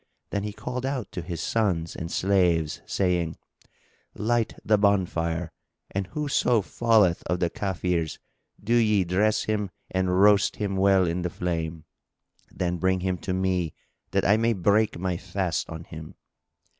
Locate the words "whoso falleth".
6.07-7.21